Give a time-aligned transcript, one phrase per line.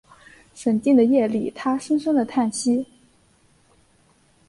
[0.55, 2.87] 沈静的夜里他深深的叹息